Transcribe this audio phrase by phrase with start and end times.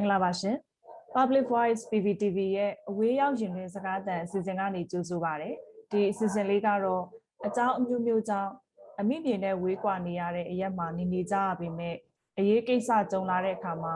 [0.00, 0.56] မင်္ဂလာပါရှင်
[1.14, 5.50] Public Voice PPTV ရဲ့အဝေးရောက်ရင်တွင်စကားသံအစီအစဉ်ကနေကြိုဆိုပါရစေ
[5.90, 7.04] ဒီအစီအစဉ်လေးကတော့
[7.46, 8.50] အကြောင်းအမျိုးမျိုးကြောင့်
[9.00, 11.96] အမိမြေနဲ့ဝေးကွာနေရတဲ့အရက်မှာနေနေကြရပေမဲ့
[12.38, 13.94] အရေးကိစ္စကြုံလာတဲ့အခါမှာ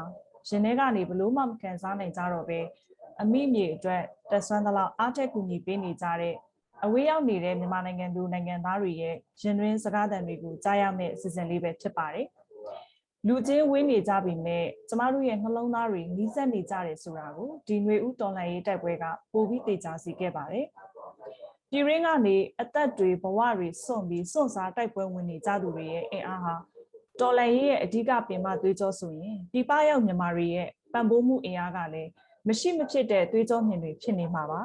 [0.48, 2.60] ရင်ထဲကနေဘလို့မှမခံစားနိုင်ကြတော့ပဲ
[3.22, 6.34] အမိမြေအတွက်တက်ဆွမ်းသလောက်အားထက်ကူညီပေးနေကြတဲ့
[6.84, 12.26] အဝေးရောက်နေတဲ့မြန်မာနိုင်ငံသူနိုင်ငံသားတွေရဲ့ရင်တွင်စကားသံတွေကိုကြားရမယ့်အစီအစဉ်လေးပဲဖြစ်ပါတယ်
[13.27, 20.65] လူချင်းဝေးနေကြပြီမဲ့ကျမတို့ရဲ့နှလုံးသားတွေနီးစပ်နေကြတယ်ဆိုတာကိုဒီຫນွေဥတော်လှန်ရေးတိုက်ပွဲကပိုပြီးသိကြစီခဲ့ပါတယ်။
[21.69, 26.55] ပြည်ရင်းကနေအသက်တွေဘဝတွေစွန့်ပြီးစွန့်စားတိုက်ပွဲဝင်နေကြသူတွေရဲ့အင်အားဟာ
[27.19, 32.09] တော်လှန်ရေးရဲ့အဓိကပင်မသွေးကြောဆိုရင်ပြပရောက်မြန်မာတွေရဲ့ပံ့ပိုးမှုအင်အားကလည်း
[32.47, 34.61] မရှိမဖြစ်တဲ့သွေးကြောမြင်တွေဖြစ်နေမှာပါ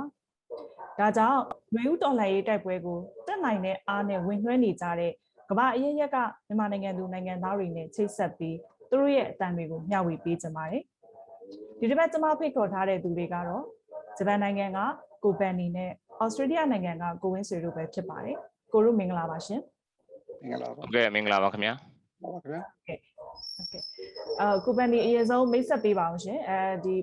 [0.99, 1.41] ။ဒါကြောင့်
[1.73, 5.13] ຫນွေဥတော်လှန်ရေးတိုက်ပွဲကိုတက်နိုင်တဲ့အားနဲ့ဝင်နှွှဲနေကြတဲ့
[5.50, 8.58] ကမ္ဘာအရေးရက်ကမြန်မာနိုင်ငံသူနိုင်ငံသားတွေနဲ့ချိတ်ဆက်ပြီး
[8.90, 10.84] သူတို့ရဲ့အတန်တွေကိုမျှဝေပေးကြပါတယ်။
[11.80, 13.64] ဒီတစ်ပတ်ကျွန်မဖိတ်ခေါ်ထားတဲ့သူတွေကတော့
[14.18, 14.80] ဂျပန်နိုင်ငံက
[15.24, 15.92] ကိုပန်နီနဲ့
[16.22, 18.36] ဩစတြေးလျနိုင်ငံကကိုဝင်းဆွေတို့ပဲဖြစ်ပါတယ်။
[18.74, 19.62] ကိုရုမင်္ဂလာပါရှင်
[20.44, 21.74] မင်္ဂလာပါဟုတ်ကဲ့မင်္ဂလာပါခင်ဗျာ
[22.22, 23.82] ဟုတ်ပါခင်ဗျာ။ဟုတ်ကဲ့။
[24.42, 26.96] အာကိုပန်နီအရင်ဆုံးမိတ်ဆက်ပေးပါအောင်ရှင်။အဲဒီ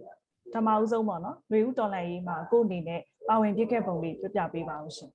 [0.54, 5.10] ဓမ္မဦးဆုံးပေါ့နော်။ရေဦးတော်လိုင်းရေးမှာကိုအနေနဲ့ပါဝင်ပြစ်ခဲ့ပုံလေးပြပြပေးပါအောင်ရှင်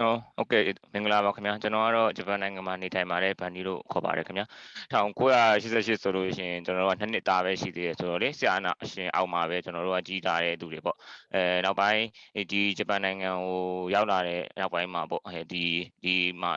[0.00, 4.46] ဟောဟုတ်ကဲ့မင်္ဂလာပါခင်ဗျာကျွန်တော်ကတော့ဂျပန်နိုင်ငံမှာနေထိုင်ပါတယ်ဗန်နီလို့ခေါ်ပါတယ်ခင်ဗျာ
[4.92, 10.96] 1988ဆိုလို့ရှိရင်ကျွန်တော်တို့ကနှစ်နှစ်သားပဲရှိသေးတယ်ဆိုတော့လေဆရာနာအရှင်အောက်မှာပဲကျွန်တော်တို့ကကြီးတာတဲ့သူတွေပေါ့
[11.34, 12.02] အဲနောက်ပိုင်း
[12.50, 13.60] ဒီဂျပန်နိုင်ငံကို
[13.94, 15.64] ရောက်လာတဲ့နောက်ပိုင်းမှာပေါ့အဲဒီ
[16.04, 16.52] ဒီမှာ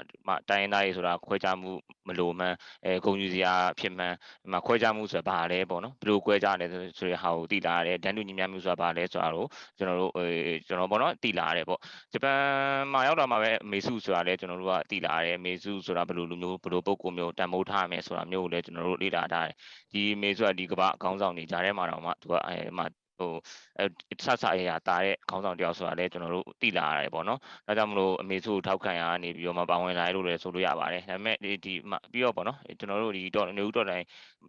[0.50, 1.72] တိုင်းရင်းသားတွေဆိုတာခွဲခြားမှု
[2.08, 9.46] မလိုမှန်းအဲဂုံယူစရာဖြစ်မှန်းဒီမှာခွဲခြားမှုဆိုတာဘာလဲပေါ့နော်ဘယ်လိုခွဲခြားလဲဆိုတဲ့ဟာကိုသိလာရတယ်ဒန်းတူညီမျှမှုဆိုတာဘာလဲဆိုတာကို
[9.78, 10.26] ကျွန်တော်တို့အဲ
[10.68, 11.80] ကျွန်တော်ပေါ့နော်သိလာရတယ်ပေါ့
[12.14, 12.40] ဂျပန်
[12.94, 19.56] မှာရောက်လာမှာပဲမေစုဆိုတာလည်းကျွန်တော်တို့ကသိလာရတယ်မေစုဆိုတာဘယ်လိုလူမျိုးဘယ်လိုပုံကိုမျိုးတန်ဖိုးထားရမယ်ဆိုတာမျိုးကိုလည်းကျွန်တော်တို့လေ့လာထားတယ်
[19.94, 22.86] ဒီမေစုကဒီကမ္ဘာအကောင်းဆောင်နေကြတဲ့မှာတော့မှသူကအဲမှာ
[23.20, 23.32] ဟို
[23.80, 23.86] အဲ
[24.26, 31.74] ဆဆအရာတာတဲ့ခေါင်းဆောင်တယောက်ဆိုတာလည်းကျွန်တော်တို့သိလာရတယ်ပေါ့နော်ဒါကြောင့်မလို့အမေစုကိုထောက်ခံရနေပြီးတော့မှပါဝင်လာရလို့လည်းဆိုလို့ရပါတယ်ဒါပေမဲ့ဒီဒီ
[32.12, 34.06] ပြီးတော့ပေါ့နော်ကျွန်တော်တို့ဒီတော့နေဦးတော့တိုင်း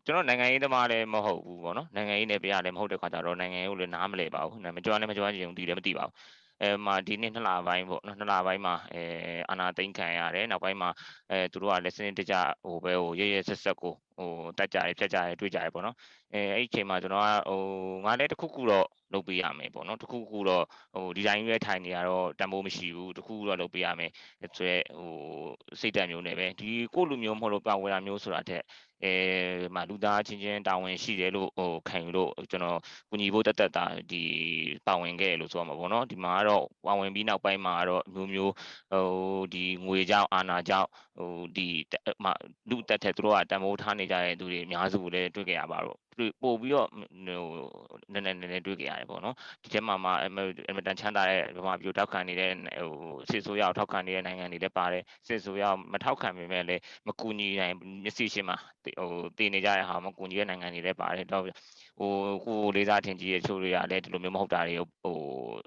[0.06, 6.15] ကျွန်တော်နိုင်ငံရေးသမားလည်းမဟုတ်ဘူးပေါ့နော်နိုင်ငံရေးနယ်ပြရလည်းမဟုတ်တဲ့ခါကျတော့နိုင်ငံရေးကိုလည်းနားမလည်ပါဘူးမကြွားလည်းမကြွားချင်ဘူးတည်လည်းမတည်ပါဘူး
[6.62, 9.02] အဲမှာဒီနေ့နှစ်လပိုင်းပေါ့နော်နှစ်လပိုင်းမှာအဲ
[9.50, 10.91] အာနာသိမ့်ခံရတယ်နောက်ပိုင်းမှာ
[11.30, 15.96] အဲသူတို့ကလည်းစနစ်တကျဟိုပဲဟိုရရဆက်ဆက်ကိုဟိုတက်ကြရဖြတ်ကြရတွေ့ကြရပေါ့နော်
[16.34, 17.60] အဲအဲ့ဒီအချိန်မှာကျွန်တော်ကဟို
[18.04, 20.64] ငါလည်းတစ်ခုခုတော့လုပ်ပေးရမယ်ပေါ့နော်တစ်ခုခုတော့
[20.94, 24.10] ဟိုဒီတိုင်းရွေးထိုင်နေရတော့တန်ဖိုးမရှိဘူးတစ်ခုခုတော့လုပ်ပေးရမယ်
[24.56, 25.12] ဆိုရဲဟို
[25.80, 28.62] စိတ်ဓာတ်မျိုးနဲ့ပဲဒီကိုလူမျိုးမဟုတ်လို့ပါဝင်တာမျိုးဆိုတာတဲ့
[29.03, 29.09] အဲ
[29.75, 32.78] မှာလူသားချင်းချင်းတာဝန်ရှိတယ်လို့ဟိုခံယူလို့ကျွန်တော်
[33.09, 34.16] ကူညီဖို့တက်တက်တာဒီ
[34.86, 38.53] ပါဝင်ခဲ့လို့ဆိုရမှာပေါ့နော်ဒီမှာကတော့ပါဝင်ပြီးနောက်ပိုင်းမှာတော့မျိုးမျိုး
[38.91, 39.03] ဟို
[39.53, 40.88] ဒီငွေကြောင့်အာဏာကြောင့်
[41.19, 41.67] ဟိုဒီ
[42.25, 42.33] မှာ
[42.71, 45.99] လူတက်တဲ့သူတို့ကတန်ဖိုးထားနေကြတဲ့သူတွေအများစုကိုလည်းတွေ့ကြရပါတော့
[46.43, 47.03] ပို့ပြီးတော့ဟို
[48.12, 50.11] နည်းနည်းနည်းနည်းတွေ့ကြရတယ်ပေါ့နော်ဒီထဲမှာမှ
[50.71, 52.51] အမတန်ချမ်းသာတဲ့ဗမာပြည်ထောက်ခံနေတဲ့
[52.91, 57.75] ဟိုစစ်ဆိုးရအောင်ထောက်ခံနေတဲ့နိုင်ငံတွေလည်းပါတယ်စစ်ဆိုးရအောင်မထောက်ခံပေမဲ့လည်းမကူညီနိုင်
[58.05, 61.43] မျက်စိရှိမှာဟိုတည်နေကြတဲ့ဟာမကူညီတဲ့နိုင်ငံတွေလည်းပါတယ်တော့
[62.00, 62.11] ဟို
[62.47, 65.17] ကိုလေးစားထင်ကြီးရဲ့ချိုးတွေကလည်းဒီလိုမျိုးမဟုတ်တာတွေဟို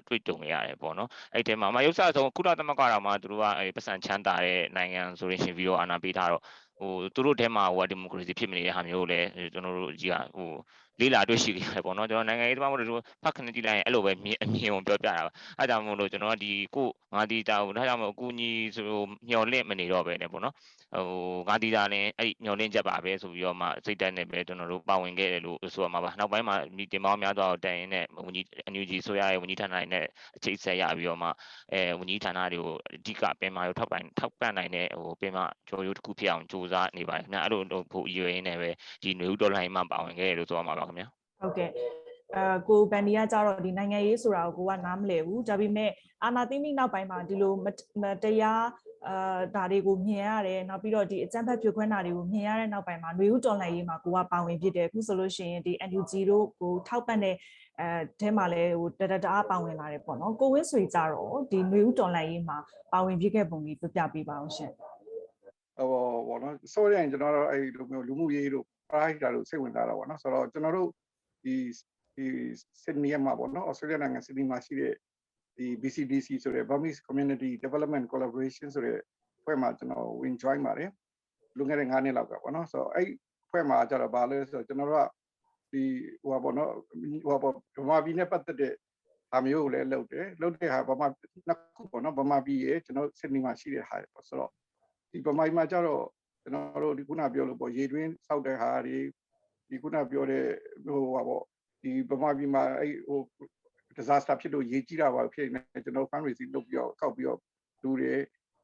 [0.08, 3.44] တွေ့ကြုံနေရတယ်ပေါ့နော်အဲ့ဒီမှာမရုပ်ဆဆုံးကုလသမဂ္ဂတော်မှာသူတို့က
[3.76, 6.42] ပတ်စံချမ်းသာတဲ့နိုင်ငံဆိုရင်ရှင်ဗီဒီယိုအာနာပေးထားတော့
[6.78, 10.48] ဟိုသူတို့ထဲမှာဟိုဒီမိုကရေစီဖြစ်မနေတဲ့ဟာမျိုးကိုလည်းကျွန်တော်တို့ကြီးကဟို
[11.01, 14.37] လေးလာတွေ့ရှိခဲ့တယ်ပေါ့နော်ကျွန်တော်နိုင်ငံရေးသမားတို့ဖတ်ခဏကြည့်လိုက်ရင်အဲ့လိုပဲအမြင်
[14.73, 18.85] ကိုပြောပြတာပါအဲကြောင့်မို့လို့ကျွန်တော်ကဒီကိုငါဒီတာကိုဒါကြောင့်မို့အကူညီဆို
[19.29, 20.53] မျော်လင့်မနေတော့ပဲねပေါ့နော်
[20.93, 30.05] ဟိုငါဒီတာလည်းအဲ့မျော်လင့်ချက်ပါပဲဆိုပြီးတော့မှစိတ်တက်နေပဲကျွန်တော်တို့ပါဝင်ခဲ့တယ်လို့ဆိုရမှာပါနောက်ပိုင်းမှာဒီတင်ပေါင်းများစွာကိုတိုင်ရင်နဲ့ဝန်ကြီးအန်ယူဂျီဆိုရရဲ့ဝန်ကြီးဌာနတွေနဲ့
[30.37, 31.29] အခြေဆက်ရပြီးတော့မှ
[31.73, 38.69] အဲဝန်ကြီးဌာနတွေကိုအဓိကပင်မာကိုထောက်ပံ့ထောက်ပံ့နိုင်တဲ့ဟိုပင်မာကြော်ရိုးတစ်ခုဖြစ်အောင်စူးစမ်းနေပါတယ်ခင်ဗျအဲ့လိုလို့ဖို့ရည်ရင်းနဲ့ပဲ
[39.03, 41.03] ဒီຫນွေဥတော်လိုင်းမှာပါဝင်ခဲ့တယ်လို့ဆိုရမှာပါ ခင်ဗျ
[41.41, 41.69] ဟုတ်ကဲ့
[42.35, 45.91] အဲကိုဘန်ဒီကကြတော့ဒီနိုင်ငံရေးဆိုတာကိုကိုကနားမလည်ဘူးဒါပေမဲ့
[46.23, 47.53] အာနာသိမ့်ပြီးနောက်ပိုင်းမှာဒီလို
[48.01, 48.63] မတရား
[49.07, 57.35] အာဒါတွေကိုမြင်ရတယ်နောက်ပြီးတော့ဒီအကြမ်းဖက်ဖြိုခွင်းတာတွေကိုမြင်ရတဲ့နောက်ပိုင်းမှာຫນွေဥတော်လှန်ရေးမှာကိုကပါဝင်ဖြစ်တယ်အခုဆိုလို့ရှိရင်ဒီ NUG တို့ကိုထောက်ပံ့တဲ့
[57.79, 57.87] အဲ
[58.19, 62.57] အဲမှာလဲဟိုတတတအားပါဝင်လာတယ်ပေါ့နော်ကိုဝင်းဆွေကြတော့ဒီຫນွေဥတော်လှန်ရေးမှာ
[62.93, 64.71] ပါဝင်ဖြစ်ခဲ့ပုံကြီးပြပြပေးပါအောင်ရှင်
[65.77, 65.87] ဟို
[66.27, 70.88] ဘောနော်ဆိုရင်ကျွန်တော်တို့အဲ့လိုမျိုးလူမှုရေးတို့ price တာတို့စိတ်ဝင်စားတာပေါ့နော်ဆိုတော့ကျွန်တော်တို့
[71.44, 71.54] ဒီ
[72.16, 72.26] ဒီ
[72.82, 74.94] စစ်နီမှာပေါ့နော် Australia နိုင်ငံစစ်နီမှာရှိတဲ့
[75.56, 78.98] ဒီ BCDC ဆိုတဲ့ Burmese Community Development Collaboration ဆိုတဲ့
[79.44, 80.90] ဖွဲ့မှာကျွန်တော် win join ပါတယ်
[81.56, 83.08] လွန်ခဲ့တဲ့9နှစ်လောက်ကပေါ့နော်ဆိုတော့အဲ့
[83.50, 85.08] ဖွဲ့မှာကျတော့ဘာလဲဆိုတော့ကျွန်တော်တို့က
[85.72, 85.82] ဒီ
[86.22, 86.70] ဟိုပါပေါ့နော်
[87.24, 87.50] ဟိုပါ
[87.84, 88.74] ဗမာပြည်နဲ့ပတ်သက်တဲ့
[89.30, 91.06] ဟာမျိုးကိုလည်းလုပ်တယ်လုပ်တဲ့ဟာဗမာ
[91.46, 94.50] နှစ်ခုပေါ့နော်ဗမာပြည်ရဲ့ကျွန်တော်စစ်နီမှာရှိတဲ့ဟာပေါ့ဆိုတော့
[95.12, 96.04] ဒီဗမာပြည်မှာကျတော့
[96.42, 98.98] ကျွန်တော်တို့ဒီခုနပြောလို့ပေါ့ရေတွင်းစောက်တဲ့ဟာတွေ
[99.70, 100.44] ဒီခုနပြောတဲ့
[100.84, 101.42] ဟိုပါပေါ့
[101.82, 103.20] ဒီဗမာပြည်မှာအဲ့ဟို
[103.96, 107.38] disaster ဖြစ်လို့ရေးကြည့်တာပါဖြစ်နေကျွန်တော် fundraising လုပ်ပြီးတော့ကောက်ပြီးတော့
[107.82, 108.14] လူတွေ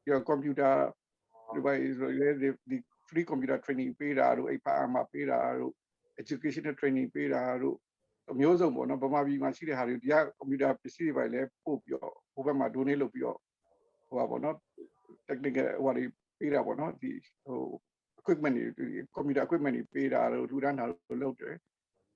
[0.03, 0.73] ပြီးတော့ computer
[1.55, 2.77] ဒီပိုင်းဆိုရဲဒီ
[3.07, 5.73] free computer training ပေးတာတို့အဲ့ဖာမှာပေးတာတို့
[6.21, 7.77] educational training ပေးတာတို့
[8.31, 13.37] အမျိုးစုံပေါ့နော်ဗမာပြည်မှာရှိတဲ့ဟာတွေဒီက computer ပစ္စည်းတွေပိုင်းလည်းပို့ပြီးတော့ဟိုဘက်မှာ donate လုပ်ပြီးတော့
[14.07, 14.55] ဟိုပါပေါ့နော်
[15.27, 16.05] technical ဟိုတွေ
[16.39, 17.11] ပေးတာပေါ့နော်ဒီ
[17.45, 17.61] ဟို
[18.19, 21.55] equipment တွေ computer equipment တွေပေးတာတို့လူတန်းတာတို့လုပ်တယ်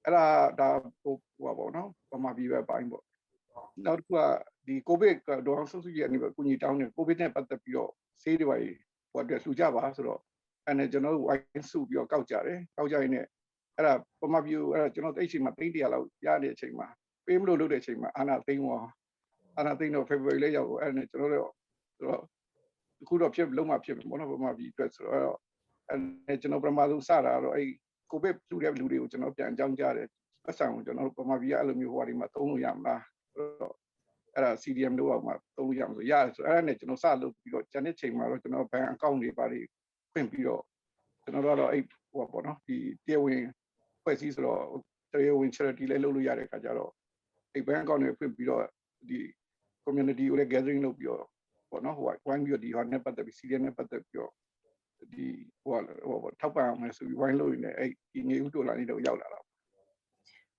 [0.06, 0.26] အဲ့ဒါ
[0.60, 0.70] ဒါ
[1.02, 3.04] ဟိုဟိုပါပေါ့နော်ဗမာပြည်ပဲပိုင်းပေါ့
[3.86, 4.20] နောက်တစ်ခုက
[4.68, 5.16] ဒီ covid
[5.48, 7.92] ဒေါအောင်ဆန်းစုကြည်အနေနဲ့အကူအညီတောင်းတယ် covid နဲ့ပတ်သက်ပြီးတော့
[8.22, 8.58] ဆေးတွေပါ
[9.12, 10.22] ဟိုအတွက်လှူကြပါဆိုတော့
[10.66, 13.28] အဲ့နဲ့ကျွန်တော်တို့ဝိုင်းစုပြီးတော့ကောက်ကြတယ်ကောက်ကြရင်လည်း
[13.78, 16.88] အဲ့ဒါဗမာပြည်အဲ့ဒါကျွန်တော်တိတ်ချိန်မှာတိတ်တရာလောက်ရတဲ့အချိန်မှာ
[17.26, 18.80] ပေးမလို့လုပ်တဲ့အချိန်မှာအာနာသိန်းဝါ
[19.58, 21.52] အာနာသိန်းတော့ February လေးရောက်အဲ့နဲ့ကျွန်တော်တို့
[21.98, 22.33] ဆိုတော့အ
[23.08, 25.38] ခုတော့ဖြစ်လုံးဝဖြစ်မယ်ဘောနော်ဗမာပြည်အတွက်ဆိုတော့
[25.90, 27.68] အဲ့ကျွန်တော်ပထမဆုံးစတာတော့အဲ့
[28.12, 30.08] ကိုဗစ်လူတဲ့လူတွေကိုကျွန်တော်ပြန်အကြောင်းကြားတယ်
[30.46, 33.02] ပတ်စံကိုကျွန်တော်ဗမာပြည်ကအဲ့လိုမျိုးဟိုဟာဒီမှာသုံးလို့ရမလား
[33.34, 33.76] ဆိုတော့
[34.36, 39.62] အဲ့ဒါ CDM လို့အောင်မှာသုံးလို့ရမှာဆိုရတယ်ဆိုအဲ့ဒါနဲ့ကျွန်တော်စလုပ်ပြီးတော့ဂျန်တဲ့ချိန်မှာတော့ကျွန်တော်ဘဏ်အကောင့်တွေပါတွေ
[40.12, 40.64] ဖွင့်ပြီးတော့
[41.24, 43.42] ကျွန်တော်တို့ကတော့အဲ့ဟိုပေါ့နော်ဒီတရားဝင်
[44.04, 44.62] ဖွဲ့စည်းဆိုတော့
[45.12, 46.92] တရားဝင် charity လည်းလုပ်လို့ရတဲ့အခါကျတော့
[47.54, 48.64] အဲ့ဘဏ်အကောင့်တွေဖွင့်ပြီးတော့
[49.10, 49.20] ဒီ
[49.86, 51.26] community ကိုလည်း gathering လုပ်ပြီးတော့
[51.74, 54.32] ပေါ့နော်ဟိုဝိုင်းပြီးတော့ဒီဟာနဲ့ပတ်သက်ပြီး CDM နဲ့ပတ်သက်ပြီးတော့
[55.14, 55.26] ဒီ
[55.62, 55.72] ဟို
[56.24, 59.40] ဟိုထောက်ပံ့အောင်မယ်ဆိုပြီးဝိုင်းလို့ရင်းနဲ့အဲ့ဒီငွေဥဒေါ်လာနေတော့ရောက်လာတာ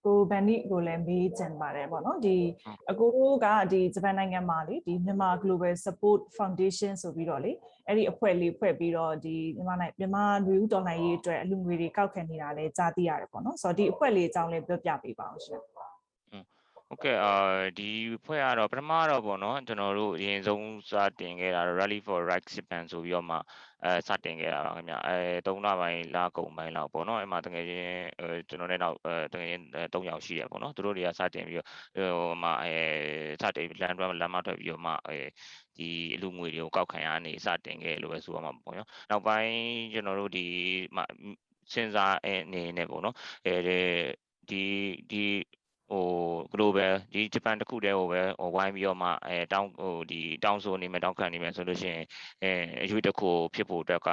[0.07, 2.37] ကိုဗန်နီကိုလည်းမေးချင်ပါတယ်ပေါ့နော်ဒီ
[2.91, 7.53] အကိုတို့ကဒီဂျပန်နိုင်ငံမှာလေဒီမြန်မာ Global Support Foundation ဆိုပြီးတော့လေ
[7.87, 15.61] အဲ့ဒီအဖွဲ့လေးဖွဲ့ပြီးတော့ဒီမြန်မာနိုင်ငံမြန်မာလူဦးတော်လှန်ရေးအတွက်အလူငွေတွေကောက်ခံနေတာလည်းကြားသိရတယ်ပေါ့နော်ဆိုတော့ဒီအဖွဲ့လေးအကြောင်းလေးပြောပြပေးပါအောင်ရှင်
[16.95, 17.35] ဟုတ်ကဲ့အာ
[17.79, 17.91] ဒီ
[18.25, 23.37] ဖွဲ့ကတော့ပထမတော့ဗောနော်ကျွန်တော်တို့အရင်ဆုံးစတင်ခဲ့တာတော့ Rally for Rights Japan ဆိုပြီးတော့မှ
[23.85, 27.89] အဲစတင်ခဲ့တာပါခင်ဗျအဲ၃လပိုင်းလကုန်ပိုင်းလောက်ပေါ့နော်အဲ့မှာတကယ်ချင်း
[28.21, 31.67] အဲကျွန်တော်လည်းတော့အဲတကယ်ချင်း၃ယောက်ရှိရပေါ့နော်သူတို့တွေကစတင်ပြီးတော့
[32.19, 32.75] ဟိုမှာအဲ
[33.43, 35.19] စတင်လမ်းတွဲလမ်းမထွက်ပြီးတော့မှအဲ
[35.79, 39.55] ဒီအလူငွေတွေကိုကောက်ခံရနေစတင်ခဲ့လို့ပဲဆိုရမှာပေါ့နော်နောက်ပိုင်း
[39.93, 40.47] ကျွန်တော်တို့ဒီ
[41.73, 43.15] စဉ်းစားအနေနဲ့ပေါ့နော်
[43.47, 43.55] အဲ
[44.51, 44.63] ဒီ
[45.11, 45.25] ဒီ
[45.91, 46.05] ဟို
[46.53, 52.05] global ဒီ Japan တခုတည်းဟိုပဲဟိုဝိုင်းပြီးတော့မှအဲတောင်းဟိုဒီတောင်းဆိုနေမယ်တောင်းခံနေမယ်ဆိုလို့ရှိရင်
[52.43, 52.51] အဲ
[52.83, 54.09] အရွေးတစ်ခုဖြစ်ဖို့အတွက်က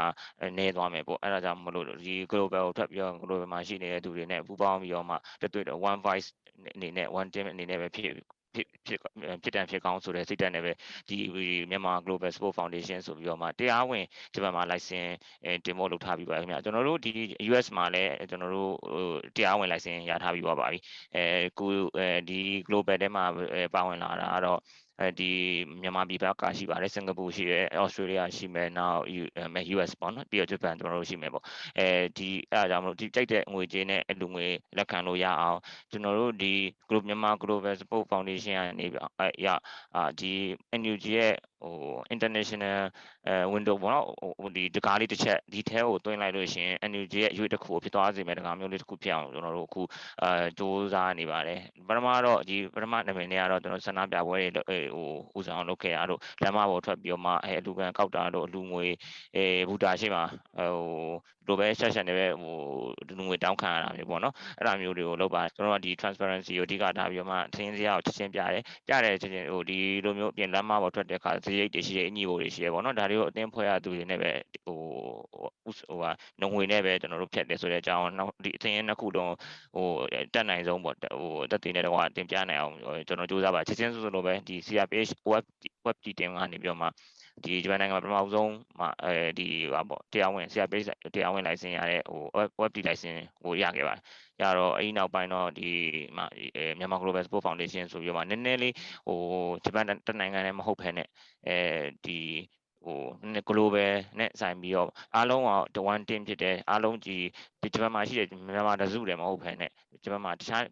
[0.58, 6.28] နေသွားမယ်ပေါ့အဲ့ဒါကြောင့်မလို့ဒီ global ကိုထွက်ပြီးတော့ global မှာရှိနေတဲ့သူတွေနဲ့ပူးပေါင်းပြီးတော့မှတတွေ့တော့ one voice
[6.76, 9.00] အနေနဲ့ one team အနေနဲ့ပဲဖြစ် ဖြစ်ဖြစ်
[9.44, 10.72] ဖြစ်တန်ဖြစ်ကောင်းဆိုတဲ့စိတ်ဓာတ်နဲ့ပဲ
[11.10, 11.18] ဒီ
[11.70, 15.12] မြန်မာ Global Sport Foundation ဆိုပြီးတော့မှတရားဝင်ဂျပန်မှာ license
[15.46, 17.12] အဲတင်ဖို့လုပ်ထားပြီးပါခင်ဗျာကျွန်တော်တို့ဒီ
[17.50, 19.06] US မှာလည်းကျွန်တော်တို့ဟို
[19.36, 20.80] တရားဝင် license ရထားပြီးပါပါပြီ
[21.16, 21.24] အဲ
[21.60, 23.26] ကိုအဲဒီ global ထဲမှာ
[23.76, 24.60] ပါဝင်လာတာကတော့
[25.02, 25.32] အဲဒီ
[25.82, 29.02] မြန်မာပြည်ဘက်ကရှိပါတယ်စင်ကာပူရှိတယ်ဩစတြေးလျရှိမယ်နောက်
[29.76, 31.44] US ပေါ့နော်ပြီးတော့ဂျပန်ကျွန်တော်တို့ရှိမယ်ပေါ့
[31.78, 31.88] အဲ
[32.18, 35.60] ဒီအဲဒါကြောင့်မလို့ဒီကြိုက်တဲ့ငွေကြေးနဲ့အလူငွေလက်ခံလို့ရအောင်
[35.92, 36.54] ကျွန်တော်တို့ဒီ
[36.90, 39.48] group မြန်မာ global support foundation ကနေပြီးအဲရ
[39.96, 40.34] အာဒီ
[40.82, 41.76] NUG ရဲ့ ဟို
[42.14, 42.80] international
[43.28, 44.06] အဲ window ပေါ့နော်
[44.42, 49.82] ဟိုဒီတကားလေးတစ်ချက်ဒီထဲကိုတွင်းလိုက်လို့ရှိရင် NUG ရဲ့အရွေးတစ်ခုကိုဖြစ်သွားစေမယ်တကားမျိုးလေးတစ်ခုဖြစ်အောင်ကျွန်တော်တို့အခု
[50.24, 58.86] အဲစူးစမ်းနေပါတယ်ပထမတော့ဒီပထမနာမည်နဲ့ကတော့ကျွန်တော်ဆန္ဒပြပွဲတွေဟိုဦးဆောင်လုပ်ခဲ့ရတို့လမ်းမပေါ်ထွက်ပြီးတော့မှအဲအလူကန်ကောက်တာတို့အလူငွေ
[59.36, 60.24] အဲဘူတာရှိမှာ
[60.58, 60.72] ဟို
[61.48, 62.56] လိုပဲဆက်ဆက်နေပဲဟို
[63.08, 74.32] လူငွေတောင်းခံရတာမျိုးပေါ့နော်အဲ့ဒါမျိုးတွေကိုလုပ်ပါကျွန်တော်ကဒီ transparency ကိုအဓိကထားပြီးတော့မှသင်စရာကိုချက်ချင်းပြတယ်ပြတယ်ချက်ချင်းဟိုဒီလိုမျိုးပြင်လမ်းမပေါ်ထွက်တဲ့အခါစရိတ်တွေရှိတယ်အညီကိုတွေရှိတယ်ပေါ့နော်ဒါတွေကိုအတင်းဖွဲ့ရသူတွေနဲ့ပဲ
[74.66, 74.78] ဟို
[75.64, 79.34] ဟိုဟာနှငွေနဲ့ပဲကျွန်တော်တို့ဖြတ်တယ်ဆိုတဲ့အကြောင်းနောက်ဒီအသင်ရဲ့နှစ်ခုတော့
[79.76, 79.88] ဟို
[80.34, 82.76] တက်နိုင်ဆုံးပေါ့ဟိုတက်တည်နေတဲ့တော့တင်ပြနိုင်အောင်
[83.08, 85.44] ကျွန်တော်စူးစမ်းပါချက်ချင်းဆိုလိုပဲဒီ CRPH web
[85.86, 86.88] web တီတင်ကနေပြီးတော့မှ
[87.44, 92.22] ဒီဂျပန်နိုင်ငံမှာပထမဆုံးမှာအဲဒီဟာပေါ့တရားဝင် CRPH တရားဝင် license ရတဲ့ဟို
[92.62, 94.04] web တီ license ကိုရခဲ့ပါတယ်
[94.42, 95.70] ရတော့အဲ့ဒီနောက်ပိုင်းတော့ဒီ
[96.78, 98.74] မြန်မာ Global Sport Foundation ဆိုပြီးတော့မှနည်းနည်းလေး
[99.08, 99.18] ဟို
[99.64, 101.08] ဂျပန်တနိုင်ငံနဲ့မဟုတ်ဘဲနဲ့
[101.48, 101.58] အဲ
[102.06, 102.20] ဒီ
[102.86, 103.00] ဟို
[103.50, 105.50] global နဲ့ဆိုင်ပြီးတော့အားလုံးက
[105.94, 107.24] one team ဖြစ်တယ်အားလုံးကြီး
[107.62, 109.72] ဒီဂျပန်မှာရှိတဲ့မြန်မာတစုတယ်မဟုတ်ဘဲနဲ့
[110.04, 110.64] ဂျပန်မှာတခြား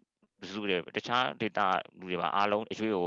[0.52, 1.66] စုတွေတခြား data
[1.98, 3.06] လူတွေပါအားလုံးအရွေးကို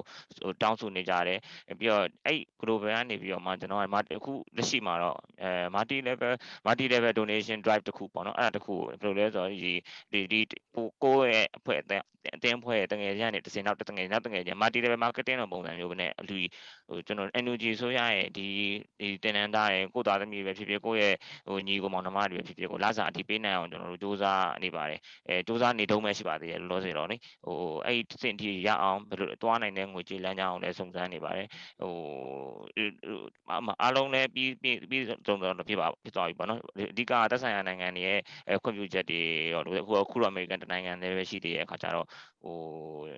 [0.61, 1.39] တောင်းဆိုနေကြတယ်
[1.79, 3.85] ပြီးတော့အဲ့ global ကနေပြီးတော့မှကျွန်တော်က
[4.17, 6.33] အခုလက်ရှိမှာတော့အဲ multi level
[6.65, 9.73] multi level donation drive တခုပေါ့နော်အဲ့ဒါတခုဘယ်လိုလဲဆိုတော့ဒီ
[10.11, 10.39] ဒီဒီ
[11.03, 16.35] ကိုယ့်ရဲ့အဖွဲ့အတင်းအဖွဲ့ရဲ့တငယ်ချင်းကနေတစ်စင်နောက်တငယ်နောက်တငယ်ချင်း multi level marketing လိုပုံစံမျိုးပဲနဲ့အလူ
[16.89, 18.45] ဟိုကျွန်တော် NUG ဆိုရရဲ့ဒီ
[18.99, 21.15] ဒီတင်နန်းသားရဲ့ကိုယ်သားသမီးပဲဖြစ်ဖြစ်ကိုယ့်ရဲ့
[21.47, 31.47] ဟိုညီကိုမောင်နှမတွေပဲဖြစ်ဖြစ်ကိုလာစာအတိပေးနိုင်အောင်ကျွန်တော်တို့စူးစမ်းနေပါတယ်အဲစူးစမ်းနေတုံးပဲရှိပါသေးတယ်လောလောဆယ်တော့နိဟိုအဲ့ဒီစင်တီရအောင်ဘယ်လိုသွားနိုင်တဲ့ငွေကြေးလမ်းကြောင်းအောင်လည်းစုံစမ်းနေပါတယ်
[31.81, 31.93] ဟို
[33.81, 35.35] အားလုံးလည်းပြီးပြီးပြီးစုံစုံ
[35.69, 36.59] ဖြစ်ပါဖြစ်သွားပြီပေါ့နော်
[36.91, 38.19] အဓိကသက်ဆိုင်ရာနိုင်ငံတွေရဲ့
[38.63, 39.21] ခွင့်ပြုချက်တွေ
[39.53, 42.07] ရောအခုအခုတော့အမေရိကန်တနိုင်ငံတည်းပဲရှိသေးတဲ့အခါကျတော့
[42.43, 42.55] ဟို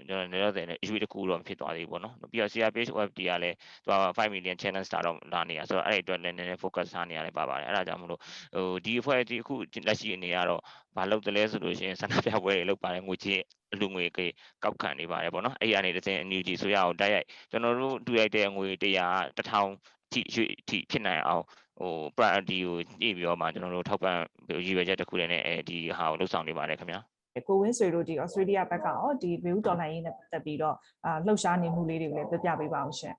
[0.08, 8.20] ကျွန်တော်လည်းတော့တယ်အရွေးတစ်ခုတော့ဖြစ်သွားသေးဘူးပေါ့နော်ပြီးတော့ CRPH OFD ကလည်းသူက5 million challenge တာတော့လာနေတာဆိုတော့အဲ့ဒီအတွက်လည်းနည်းနည်း focus ထားနေရတယ်ပါပါတယ်အဲ့ဒါကြောင့်မလို့
[8.56, 9.56] ဟိုဒီအဖွဲ့ဒီအခု
[9.88, 10.62] လက်ရှိအနေကတော့
[10.98, 14.26] မလုပ်တယ်လဲဆိုလို့ရှိရင်ဆန္ဒပြပွဲတွေလုပ်ပါတယ်ငွေချင်းအ လူငွေကေ
[14.64, 18.86] ကောက်ခံနေပါတယ်ပေါ့နော်အဲ့ဒီအနေနဲ့တစ်စင် NUG ဆိုရအောင်တိုက်ရိုက်ကျွန်တော်တို့တူရိုက်တဲ့ငွေ100
[19.38, 19.68] 1000
[20.12, 21.44] ထိရွေ့ထိဖြစ်နိုင်အောင်
[21.80, 24.18] ဟို priority ကိုညှိပြီးတော့မှကျွန်တော်တို့ထောက်ပံ့
[24.66, 27.00] ရည်ရွယ်ချက်တစ်ခုတည်းနဲ့အဲဒီဟာကိုလှုပ်ဆောင်နေပါတယ်ခင်ဗျာ
[27.48, 33.16] ကိုဝင်းဆွေတို့ဒီ Australia ဘက်ကရောဒီဘေဦးတော်လှန်ရေးနဲ့ပတ်သက်ပြီးတော့အာလှုပ်ရှားနေမှုလေးတွေကိုလည်းပြပြပေးပါအောင်ရှင်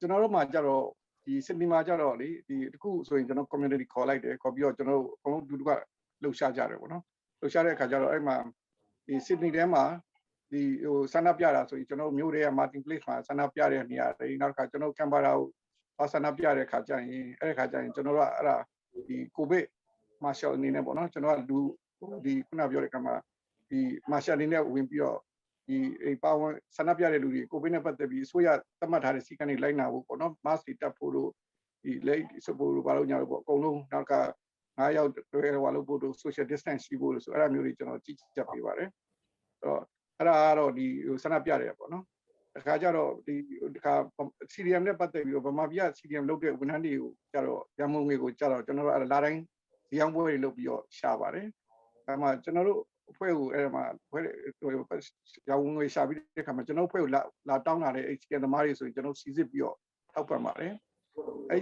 [0.00, 0.82] ကျွန်တော်တို့မှာကြတော့
[1.26, 5.70] ဒီစစ်နီမှာကြတော့လေဒီတခုဆိုရင်ကျွန်တော် community ခေါ်လိုက်တယ်ခေါ်ပြီးတော့ကျွန်တော်တို့အကုန်လုံးတူတူက
[6.22, 7.02] လှုပ်ရှားကြတယ်ပေါ့နော်
[7.40, 8.36] လှုပ်ရှားတဲ့အခါကျတော့အဲ့မှာ
[9.06, 9.84] ဒီစစ်နီထဲမှာ
[10.50, 15.48] ဒီဟိုဆန္ဒပြတာဆိုရင်ကျွန်တော်မျိုးတွေက Martin Place မှာဆန္ဒပြတဲ့နေရာတွေနောက်တစ်ခါကျွန်တော်ကမ်ဘာရာကို
[15.98, 18.56] ပါဆန္ဒပြတဲ့အခါကျရင်အဲ့ဒီအခါကျရင်ကျွန်တော်တို့ကအဲ့ဒါ
[19.08, 19.66] ဒီကိုဗစ်
[20.24, 21.58] မာရှယ်အနေနဲ့ပေါ့နော်ကျွန်တော်ကလူ
[22.24, 23.14] ဒီခုနပြောတဲ့ကမှာ
[23.70, 23.80] ဒီ
[24.10, 25.18] မာရှယ်အနေနဲ့ဝင်ပြီးတော့
[25.66, 28.48] ဒီအေပါဝင်ဆန္ဒပြတဲ့လူတွေကိုဗစ်နဲ့ပတ်သက်ပြီးအစိုးရ
[28.80, 31.30] သတ်မှတ်ထားတဲ့စီကံတွေလိုက်နာဖို့ပေါ့နော် mask တွေတပ်ဖို့လို့
[31.84, 34.12] ဒီလက်စပို့လို့ဘာလို့ညာလို့ပေါ့အကုန်လုံးနောက်က
[34.78, 39.80] 9ယောက်တွဲဟောလို့ဖို့တို့ social distance ရှိဖို့လို့ဆိုအဲ့ဒါမျိုးတွေကျွန်တော်ကြည့်ချက်ပေးပါတယ်အဲ့တော့
[40.18, 40.86] အဲ့ဒါကတော့ဒီ
[41.22, 42.04] ဆန္ဒပြတယ်ပေါ့နော်
[42.56, 43.34] တခါကျတော့ဒီ
[43.76, 43.94] တခါ
[44.52, 49.40] CDM နဲ့ပတ်သက်ပြီးတော့ဗမာပြည်က CDM လုပ်တဲ့ဝန်ထမ်းတွေကိုကျတော့ရမုံငွေကိုကျတော့ကျွန်တော်တို့အဲ့လာတိုင်း
[49.90, 51.46] ဒီအောင်ပွဲတွေလုပ်ပြီးတော့ရှာပါတယ်
[52.06, 54.24] အဲ့မှာကျွန်တော်တို့အဖွဲ့ကိုအဲ့မှာဖွဲ့
[54.58, 54.70] ဟို
[55.50, 59.76] ရောင်းငွေရှာပြီးတဲ့ခါမှာကျွန်တော်ဖွဲ့ကိုလာလာတောင်းလာတဲ့ HK သမားတွေဆိုရင်ကျွန်တော်စီစစ်ပြီးတော့
[60.12, 60.74] ထောက်ပံ့ပါတယ်
[61.50, 61.60] အဲ့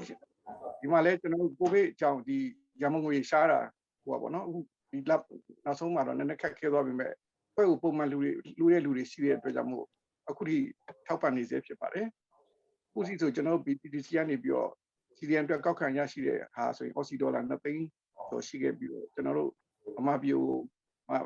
[0.81, 2.39] ဒီမှာလဲကျွန်တော်ကိုဗစ်အကြောင်းဒီ
[2.83, 3.61] ရမုံငွေရှာတာ
[4.05, 4.59] ဟိုပါဘောနော်အခု
[4.91, 5.23] ဒီလက်
[5.65, 7.13] နောက်ဆုံးမှာတော့နည်းနည်းခက်ခဲသွားပြီမဲ့
[7.55, 9.85] ဖွဲ့ကိုပုံမှန်လူတွေလူတဲ့လူတွေရှိတဲ့အတွက်ကြောင့်မို့
[10.29, 10.57] အခုထိ
[11.07, 12.07] ထောက်ပံ့နေစေဖြစ်ပါတယ်
[12.93, 14.71] ခုစီဆိုကျွန်တော် BTC ကနေပြီးတော့
[15.17, 17.87] CDN အတွက်ကောက်ခံရရှိတဲ့ဟာဆိုရင် Aussie dollar 2သိန်း
[18.29, 19.51] ဆိုရှိခဲ့ပြီးတော့ကျွန်တော်တို့
[19.99, 20.43] အမပြို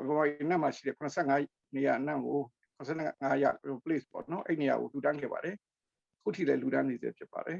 [0.07, 0.19] ဘဝ
[0.49, 2.39] နတ်မှာရှိတဲ့85နေရာအနံ့ကို
[2.79, 3.45] 85ရ
[3.83, 5.55] place ပေါ့နော်အဲ့နေရာကိုလူတန်းခဲ့ပါတယ်
[6.23, 7.59] ခုထိလည်းလူတန်းနေစေဖြစ်ပါတယ်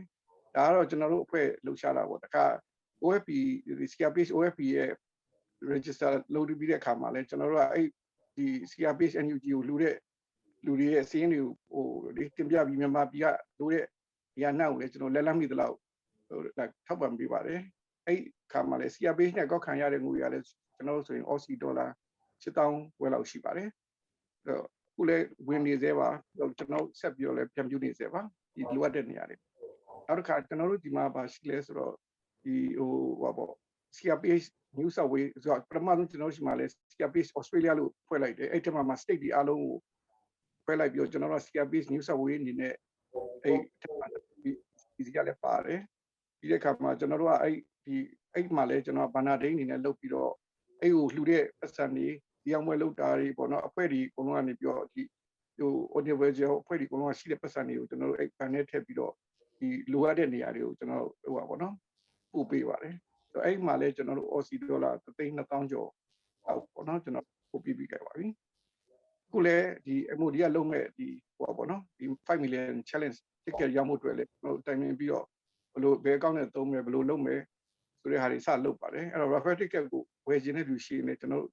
[0.56, 2.46] ဒါကတော့ကျွန်တော်တို့အဖွဲ့လှူရှားတာပေါ့တခါ
[3.06, 3.30] OFP
[3.80, 4.92] ဒီ CRPH OFP ရဲ့
[5.74, 7.88] register လုပ်ပြီးတဲ့အခါမှာလည်းကျွန်တော်တို့ကအဲ့
[8.36, 9.96] ဒီ CRPH NUG ကိုလူတဲ့
[10.66, 13.28] လူတွေရဲ့စီးရင်တွေကိုဟိုဒီတင်ပြပြီးမြန်မာပြည်က
[13.60, 13.86] လူတဲ့
[14.36, 15.76] နေရာနှောက်ကိုလည်းကျွန်တော်လက်လမ်းမိသလောက်
[16.28, 16.40] ဟို
[16.88, 17.60] ထောက်ပံ့ပေးပါတယ်
[18.08, 18.20] အဲ့
[18.52, 20.46] ခါမှာလည်း CRPH နဲ့ကောက်ခံရတဲ့ငွေကလည်း
[20.76, 21.90] ကျွန်တော်တို့ဆိုရင် Aussie dollar
[22.44, 23.70] 7000ဝယ်လောက်ရှိပါတယ်
[24.44, 28.22] အဲ့တော့ခုလည်းဝင်နေသေးပါကျွန်တော်ဆက်ပြီးတော့လည်းပြန်ပြနေသေးပါ
[28.56, 29.38] ဒီလိုအပ်တဲ့နေရာတွေ
[30.08, 31.94] နောက်တစ်ခါကျွန်တော်တို့ဒီမှာပါရှိလဲဆိုတော့
[32.46, 33.54] ဒီဟိုဟောပေါ့
[33.98, 34.46] CRPH
[34.78, 39.76] New South Wales ဆိုတော့ပထမဆုံးကျွန်တော်တို့ရှိမှလဲ CRPH Australia လို့ဖွဲ့လိုက်တယ်အဲ့ဒီမှာမှာ state ဒီအားလုံးကို
[40.66, 42.74] ဖွဲ့လိုက်ပြီးတော့ကျွန်တော်တို့ CRPH New South Wales အနေနဲ့
[43.44, 43.60] အဲ့
[44.44, 45.80] ဒီဒီကလည်းပါတယ်
[46.40, 47.54] ဒီတဲ့ခါမှာကျွန်တော်တို့ကအဲ့
[47.86, 47.96] ဒီ
[48.34, 50.32] အဲ့မှာလဲကျွန်တော်ဘာနာဒိန်းအနေနဲ့လုပ်ပြီးတော့
[50.82, 52.08] အဲ့ကိုလှူတဲ့ပတ်စံတွေ
[52.44, 55.04] ဒီအောင်ပွဲလုပ်တာတွေပေါ့နော်အဖွဲ့ဒီအကုန်လုံးကနေပြီးတော့ဒီ
[55.60, 59.14] ဟို audiovisual အဖွဲ့ဒီအကုန်လုံးကရှိတဲ့ပတ်စံတွေကိုကျွန်တော်တို့အဲ့ဘန်နဲ့ထည့်ပြီးတော့
[59.60, 61.76] ဒီလိုအပ်တဲ့နေရာတွေကိုကျွန်တော်တို့ဟိုပါပေါ့နော်
[62.36, 62.96] ပို့ပေးပါတယ်
[63.32, 65.90] ဆိုအဲ့မှာလဲကျွန်တော်တို့ Aussie dollar 3,000ကျော်
[66.48, 68.28] အောက်ပေါ့နော်ကျွန်တော်ပို့ပေးပြီးခဲ့ပါပြီ
[69.32, 75.26] ခုလဲဒီ MOD ကလုံးမဲ့ဒီဟိုပါပေါ့နော်ဒီ5 million challenge ticket ရမှုအတွက်လဲကျွန်တော်တိုင်ပင်ပြီးတော့
[75.74, 77.42] ဘလို့ဘယ်ကောင်းနဲ့သုံးမယ်ဘလို့လုပ်မယ်
[78.02, 81.46] ဆိုတဲ့ဟာတွေစလုပ်ပါတယ်အဲ့တော့ refer ticket ကိုဝယ်ခြင်းတဲ့လူရှိနေကျွန်တော်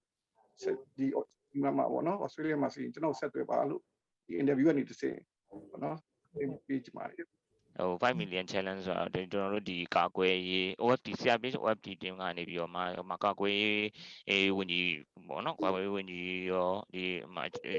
[0.96, 1.06] ဒီ
[1.50, 3.82] ဒီမှာမှာပေါ့နော် Australia မှာဆိုရင်ကျွန်တော်ဆက်သွယ်ပါလို့
[4.26, 5.18] ဒီ interview ကနေတစ်ဆင့်
[5.70, 5.96] ပေါ့နော်
[6.66, 7.04] page မှာ
[7.78, 13.86] ဟို5 million challenge ဆိုတာကျွန်တော်တို့ဒီကာကွယ်ရေး OFT CRPH OFT team ကနေပြီးတော့မှမကာကွယ်ရေး
[14.28, 14.88] အေးဝင်ကြီး
[15.28, 17.04] ပေါ့နော်ကာကွယ်ရေးဝင်ကြီးရောဒီ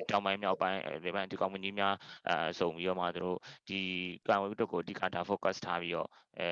[0.10, 1.96] တောင်ပိုင်းမြောက်ပိုင်းဒီပိုင်းဒီကောင်မကြီးများ
[2.28, 3.36] အဲစုံပြီးတော့မှတို့
[3.70, 3.80] ဒီ
[4.28, 6.10] ကာကွယ်ရေးအတွက်ကိုအဓိကထား focus ထားပြီးတော့
[6.40, 6.50] အဲ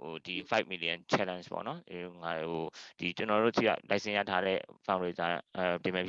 [0.00, 2.64] ဟိုဒီ5 million challenge ပေါ့နော်အဲငါဟို
[2.98, 6.04] ဒီကျွန်တော်တို့ကြီးက license ရထားတဲ့ fundraiser အဲဒီမဲ့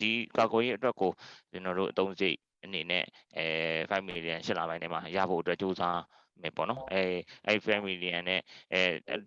[0.00, 1.10] ဒီကာကွယ်ရေးအတွက်ကို
[1.52, 3.04] ကျွန်တော်တို့အသုံးစရိတ် အနေနဲ့
[3.36, 3.46] အဲ
[3.90, 6.02] 5 million ရှစ်လပိုင်းထဲမှာရဖို့အတွက်စူးစမ်း
[6.42, 7.02] မယ်ပေါ့နော်အဲ
[7.46, 8.40] အဲ5 million နဲ့
[8.72, 8.82] အဲ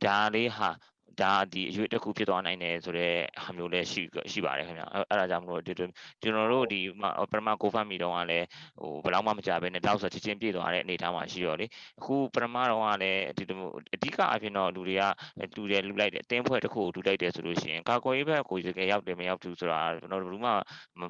[0.05, 0.69] ဒါလေးဟာ
[1.20, 6.80] ဒါဒီအရွေးတစ်ခုဖြစ်သွားနိုင်တယ်ဆိုတော့ဟာမျိုးလည်းရှိရှိပါတယ်ခင်ဗျအဲ့အဲ့ဒါကြောင့်မလို့ဒီကျွန်တော်တို့ဒီ
[7.30, 8.46] ပရမကိုဖတ်မီတော့ကလည်း
[8.80, 11.66] ဟိုဘယ်တော့မှမကြဘဲနဲ့တောက်ဆိုချင်းချင်းပြည့်သွားတဲ့အနေအထားမှာရှိတော့လေ
[11.98, 13.58] အခုပရမတော့ကလည်းဒီလို
[13.94, 15.02] အဓိကအဖြစ်တော့လူတွေက
[15.56, 20.50] လူတွေလူလိုက်တယ်အတင်းဖွဲ့တစ်ခုကိုလူလိုက်တယ်ဆိုလို့ရှိရင်ကာကွယ်ရေးဘက်ကိုတကယ်ရောက်တယ်မရောက်ဘူးဆိုတာကျွန်တော်တို့ဘူးမှ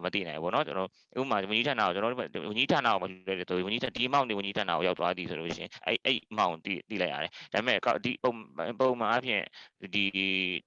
[0.05, 8.33] မသိနိုင်ဘူးเนาะကျွန်တော်ဥပမာဝန်ကြီးဌာနကိုကျွန်တော်တို့ဝန်ကြီးဌာနကိုမလွယ်တယ်ဆိုဝန်ကြီးဌာနဒီအမောင့်နေဝန်ကြီးဌာနကိုရောက်သွားသည်ဆိုလို့ရှိရင်အဲ့အဲ့အမောင့်တိတိလိုက်ရတယ်ဒါပေမဲ့ဒီပုံ
[8.81, 9.43] ပုံမှန်အဖြစ်
[9.96, 10.06] ဒီ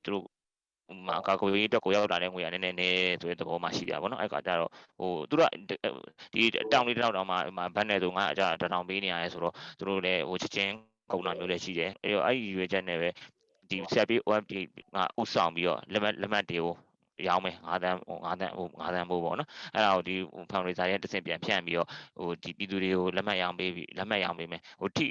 [0.04, 0.26] သူတို့
[1.06, 5.50] မှာကာကွယ်ရေးအတွက်ကိုရောက်လာတဲ့ငွေကနည်းနည်းနည်းဆိုတဲ့သဘောမှရှိတာပေါ့နော်အဲ့ကကြတော့ဟိုသူတို့
[6.34, 6.42] ဒီ
[6.72, 7.36] တောင်လေးတောင်တောင်မှ
[7.76, 10.72] ဘတ်နဲ့ဆိုငါအကြတထောင်ပေးနေရတယ်ဆိုတော့သူတို့လည်းဟိုချက်ချင်း
[11.12, 13.08] ကုန်တာမျိုးလည်းရှိတယ်အဲ့တော့အဲ့ဒီရွေးချက်နဲ့ပဲ
[13.70, 16.74] ဒီ CPO update ကဥဆောင်ပြီးတော့လက်မှတ်လက်မှတ်တွေကို
[17.28, 20.14] ရောင်းမယ်9တန်းဟို9တန်းဟို9တန်းပို့ပေါ့နော်အဲ့ဒါကိုဒီ
[20.50, 25.06] fundraiser ရဲ့တစ်ဆင့်ပြန်ဖြန့်ပြီးတော့ဟိုဒီပြည်သူတွေကိုလက်မှတ်ရောင်းပေးပြီးလက်မှတ်ရောင်းပေးမယ်ဟိုထိ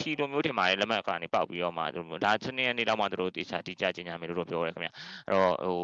[0.00, 4.88] ထီလိုမျိုးထင်ပါတယ်လက်မှတ်ကနေပေါက်ပြီးတော့မှသူတို့ဒါစနေနေ့တော့မှသူတို့တေချာတိကျကျင်ညာမယ်လို့ပြောရဲခင်ဗျ
[5.28, 5.78] အဲ့တော့ဟို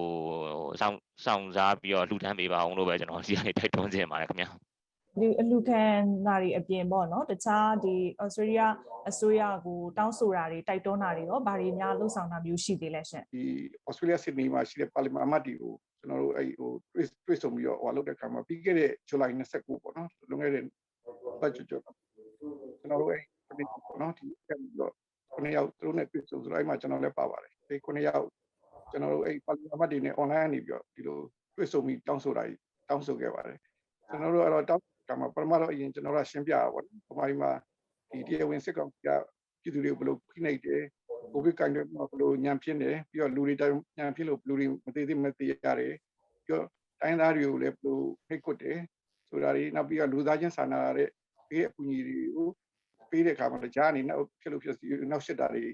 [0.80, 4.69] စောင့်စောင့်စားပြီးတော့လှူဒန်းပေးပါအောင်လို့ပဲကျွန်တော်ဒီကနေတိုက်တွန်းခြင်းပါတယ်ခင်ဗျ
[5.19, 5.83] ဒီအလူခံ
[6.26, 8.62] နာတွေအပြင်ပေါ့နော်တခြားဒီဩစတြေးလျ
[9.09, 13.45] အစိုးရကိုတောင်းဆိုတာတွေတိုက်တွန်းတာတွေရောဘာတွေများလှုပ်ဆောင်တာမျိုးရှိသေးလဲရှင်ဒီ
[13.88, 20.64] Australia Sydney မှာရှိတဲ့ပါလီမန်အမတ်တွေကိုကျွန်တော်တို့အဲ့ဟိုတွေ့တွေ့ဆုံပြီးတော့ဟိုလုပ်တဲ့အခါမှာပြီးခဲ့တဲ့ July 29ပေါ့နော်လွန်ခဲ့တဲ့
[21.40, 23.21] ပတ်ချွတ်ကျွန်တော်တို့အဲ့
[23.59, 24.93] ဒီပေါ့နော်ဒီကပြီးတော့
[25.33, 28.26] ခုနှစ်ယောက်သူတို့နဲ့တွေ့ဆုံဆိုတော့အဲ့မှာကျွန်တော်လည်းပါပါတယ်ဒီခုနှစ်ယောက်
[28.90, 31.19] ကျွန်တော်တို့အဲ့ပါလီမန်အမတ်တွေနဲ့ online ကနေပြီးတော့ဒီလို
[31.57, 33.59] တွေ့ဆုံပြီးတောင်းဆိုတာကြီးတောင်းဆိုခဲ့ပါတယ်
[34.09, 37.50] ကျွန်တော်တို့အဲ့တော့တောင်း ကမှာပထမတော့အရင်ကျွန်တော်တို့ရှင်းပြရပါတော့ပမာဒီမှာ
[38.11, 39.09] ဒီတရားဝင်စစ်ကောင်စီက
[39.62, 40.83] ပြည်သူတွေကိုဘယ်လိုဖိနှိပ်တယ်
[41.33, 46.67] ကိုဗစ်ကိုင်တဲ့မှာဘလို့ညံဖြစ်နေပြီးတော့လူတွေတိုင်းညံဖြစ်လို့လူတွေမသေးသေးမသေးရတယ်ပြီးတော့
[47.00, 48.79] တိုင်းသားတွေကိုလည်းဘလို့ဖိတ်ကွတ်တယ်
[49.31, 51.09] ဆိုတာတွေနောက်ပြီးတော့လူသားချင်းစာနာရတဲ့
[51.49, 52.49] ပေးအကူအညီတွေကို
[53.11, 55.64] ပေးတဲ့အခါမှာကြားအနေနဲ့ဖြစ်လို့ဖြစ်စီနောက်ရှစ်တာတွေ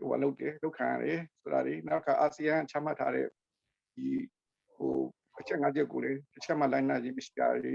[0.00, 3.26] ဟိုလုပ်တယ်လုပ်ခံရတယ်ဆိုတာတွေနောက်ကအာဆီယံချမှတ်ထားတဲ့
[3.94, 4.06] ဒီ
[4.76, 4.94] ဟို
[5.40, 7.74] အချက်ငါးချက်ကိုလည်းတစ်ချက်မှလိုက်နာခြင်းမရှိတာတွေ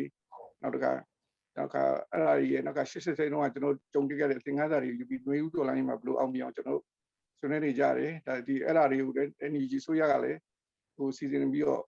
[0.65, 0.93] နောက်တစ်ခါ
[1.57, 1.77] နောက်က
[2.11, 6.81] အဲ့ဒါကြီးရဲ့နောက်က80စိတ်လုံးကကျွန်တော်ကြုံတွေ့ခဲ့တဲ့သင်္ကန်းစာတွေယူပြီးနှွေးဦးတော်လိုင်းမှာဘလို့အောင်မြင်အောင်ကျွန်တော်
[7.39, 10.39] ဆွေးနွေးနေကြတယ်ဒါဒီအဲ့ဒါတွေကိုလည်း NUG ဆိုရကလည်း
[10.95, 11.83] ဟိုစီစဉ်ပြီးတော့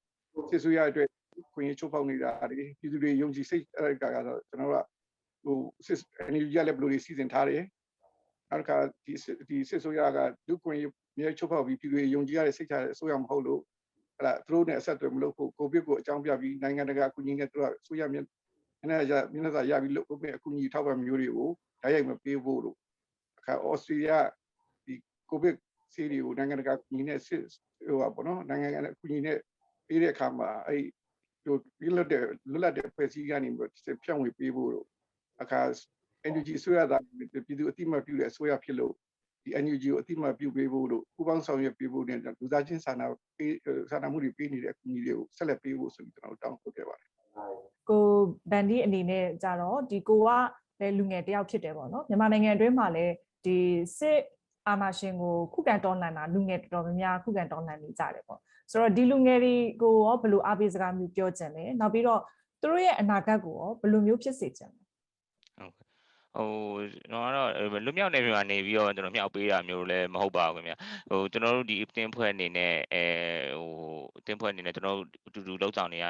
[0.50, 1.08] စစ်ဆိုရအတွက်
[1.54, 4.86] ခွင့်ရချုပ်ဖောက်နေတာတွေပြည်သူတွေယုံကြည်စိတ်အဲ့ဒါကတော့ကျွန်တော်တို့က
[5.46, 5.58] ဟို
[5.88, 6.00] စစ်
[6.34, 7.64] NUG ကလည်းဘယ်လိုတွေစီစဉ်ထားတယ်
[8.50, 8.72] နောက်က
[9.06, 9.14] ဒီ
[9.50, 10.84] ဒီစစ်ဆိုရကဒုခွင့်ရ
[11.18, 13.62] မြေချုပ်ဖောက်ပြီးပြည်သူတွေယုံကြည်ရတဲ့စိတ်ချတဲ့အစိုးရမဟုတ်လို့
[14.18, 18.02] အဲ့ဒါသူတို့နဲ့အဆက်အသွယ်မလုပ်ဖို့ကိုဗစ်ကိုအကြောင်းပြပြီးနိုင်ငံတကာအကူအညီနဲ့သူတို့ကဆိုရ
[18.80, 21.50] မြနည်းနည်းရမျက်နှာစာရပြီးလို့ကိုဗစ်အကူအညီထောက်ပံ့မျိုးတွေကို
[21.82, 22.78] ဓာတ်ရိုက်မပေးဖို့လို့
[23.40, 24.12] အခါဩစတြေးလျ
[25.30, 25.56] ကိုဗစ်
[25.94, 27.44] ဆေးတွေကိုနိုင်ငံတကာကူညီနဲ့စစ်
[27.88, 29.38] ဟိုပါပေါ့နော်နိုင်ငံကကူညီနဲ့
[29.88, 30.84] ပေးတဲ့အခါမှာအဲ့
[31.44, 33.72] ဟိုပြလွတ်တဲ့လွတ်လပ်တဲ့ဖွဲ့စည်းကနေပြီးတော့
[34.04, 34.88] ဖြန့်ဝေပေးဖို့တော့
[35.42, 35.62] အခါ
[36.32, 38.94] NUG အစိုးရသားပြည်သူအတိမတ်ပြုတဲ့အစိုးရဖြစ်လို့
[39.44, 43.06] ဒီ NUG ကိုအတိမတ်ပြုပေးဖို့လို့ပူးပေါင်းဆောင်ရွက်ပေးဖို့နဲ့လူသားချင်းစာနာ
[43.38, 43.54] ပေး
[43.92, 47.10] စာနာမှုတွေပေးနေတဲ့အကူအညီတွေကိုဆက်လက်ပေးဖို့ဆိုပြီးကျွန်တော်တောင်းဆိုခဲ့ပါတယ်
[47.90, 48.06] ကို
[48.52, 50.30] ဗန်ဒီအနေနဲ့ကြတော့ဒီကိုက
[50.80, 53.14] လည်းလူငယ်တယောက်ဖြစ်တယ်ပေါ့နော်မြန်မာနိုင်ငံအတွင်းမှာလည်း
[53.46, 53.58] ဒီ
[54.00, 54.20] စစ်
[54.68, 58.40] အာဏာရှင်ကိုခုခံတော်လှန်တာလူငယ်တော်တော်များများခုခံတော်လှန်နေကြတယ်ပေါ့
[58.72, 62.22] ဆိုတော့ဒီလူငယ်တွေကိုရောဘယ်လိုအားပေးစကားမျိုးပြောချင်လဲနောက်ပြီးတော့
[62.62, 64.87] သူတို့ရဲ့အနာဂတ်ကိုရောဘယ်လိုမျိုးဖြစ်စေချင်လဲ
[66.38, 66.50] ဟို
[66.92, 67.50] ကျွန်တော်ကတော့
[67.86, 70.74] လွတ်မြောက်နေပြီမှာနေပြီးတော့ကျွန်တော်မြောက်ပေးတာမျိုးလည်းမဟုတ်ပါဘူးခင်ဗျ
[71.10, 73.04] ဟိုကျွန်တော်တို့ဒီအတင်းဖွဲ့အနေနဲ့အဲ
[73.60, 73.72] ဟို
[74.20, 76.06] အတင်းဖွဲ့အနေနဲ့ကျွန်တော်တို့အတူတူလောက်ဆောင်နေရ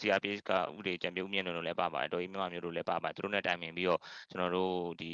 [0.00, 5.12] CRPH ကဥပဒေကြံပြုံးမြင့်လို့လည်းပါပါတယ်တော်ကြီးမြမမျိုးတို့လည်းပါပါတယ်သူတို့နဲ့တိုင်ပင်ပြီးတော့ကျွန်တော်တို့ဒီ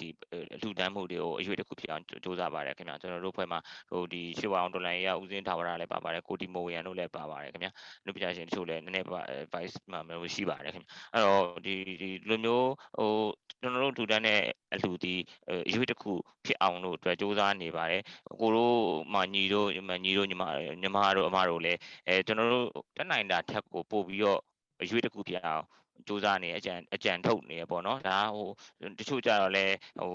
[0.00, 0.08] ဒီ
[0.54, 3.58] အလှူဒန်းမှုတွေကိုအရွေတစ်ခုဖြစ်အောင်စ조사ပါတယ်ခင်ဗျကျွန်တော်တို့ဖွဲ့မှာ
[3.90, 7.68] ဟိုဒီရှေ့ဝအောင်ဒေါ်လာရေးကဦးစင်းထာဝရလည်းပါပါတယ်ကိုတီမိုရန်တို့လည်းပါပါတယ်ခင်ဗျ
[8.06, 9.06] လူပညာရှင်တချို့လည်းနည်းနည်း
[9.44, 12.68] advice မှမျိုးရှိပါတယ်ခင်ဗျအဲ့တော့ဒီဒီလိုမျိုး
[12.98, 13.10] ဟို
[13.62, 14.40] ကျွန်တော်တို့ထူတန်းတဲ့
[14.74, 15.14] အလှူဒီ
[15.68, 16.12] အရွေးတစ်ခု
[16.44, 18.02] ဖြစ်အောင်လို့အတွက်စ조사နေပါတယ်
[18.40, 18.76] ကိုတို့
[19.14, 19.68] မညီတို့
[20.04, 20.44] ညီတို့ညီမ
[20.82, 24.40] ညီမတို့အမတို့လည်းအဲကျွန်တော်တို့တက်နိုင်တာထက်ကိုပို့ပြီးတော့
[24.82, 25.64] အရွေးတစ်ခုဖြစ်အောင်
[26.08, 28.48] စူးစမ်းနေအကြံအကြံထုတ်နေရပေါ့နော်ဒါဟို
[28.98, 29.64] တချို့ကြတော့လဲ
[30.00, 30.12] ဟို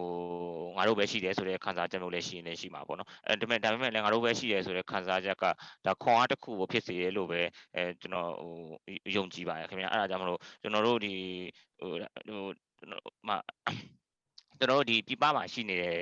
[0.77, 5.45] ငါတို့ပဲရှိတယ်ဆိုတဲ့ခံစားချက်မျိုးလည်းရှိနေရှိမှာပေါ့နော်အဲဒါပေမဲ့ဒါပေမဲ့လည်းငါတို့ပဲရှိတယ်ဆိုတဲ့ခံစားချက်က
[5.85, 7.41] ဒါခွန်အားတစ်ခုကိုဖြစ်စေရလို့ပဲ
[7.75, 8.53] အဲကျွန်တော်ဟို
[9.15, 11.13] ယုံကြည်ပါတယ်ခင်ဗျာအဲ့ဒါကြောင့်မလို့ကျွန်တော်တို့ဒီ
[11.79, 11.91] ဟို
[12.27, 12.45] ဟို
[12.85, 13.31] ကျွန်တော်မ
[14.59, 15.99] ကျွန်တော်တို့ဒီပြပမှာရှိနေတဲ့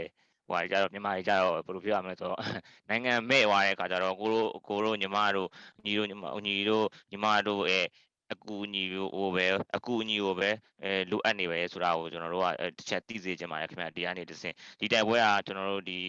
[0.47, 2.41] ဟိုဟာကြတော့မြန်မာတွေကြတော့ဘယ်လိုပြောရမလဲဆိုတော့
[2.89, 5.49] နိုင်ငံမဲ့သွားတဲ့အခါကျတော့ကိုတို့ကိုတို့ညီမတို့
[5.85, 7.85] ညီတို့ညီမညီတို့ညီမတို့ရဲ့
[8.33, 10.49] အကူအညီကိုပဲအကူအညီကိုပဲ
[10.83, 15.99] အဲလိုအပ်နေပဲဆိုတာကိုကျွန်တော်တို့ကတစ်ချက်သိစေချင်ပါတယ်ခင်ဗျဒီကနေတစ်ဆင့်ဒီတိုက်ပွဲကကျွန်တော်တို့ဒီ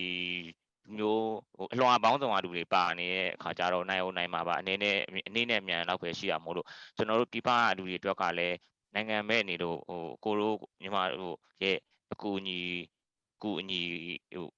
[0.97, 1.23] မျိုး
[1.57, 4.97] ဟိုအလွန်အပေါင်းဆောင်အတူတွေပါနေတဲ့အခါကျတော့နိုင်အောင်နိုင်မှာပါအနေနဲ့
[5.29, 8.57] အနေနဲ့မြန်တော့ပဲရှိရမို့လို့ကျွန်တော်တို့ပြပအတူတွေအတွက်ကလည်း
[8.95, 11.77] နိုင်ငံမဲ့နေလို့ဟိုကိုတို့ညီမတို့ရဲ့
[12.13, 12.59] အကူအညီ
[13.43, 13.81] ကူအညီ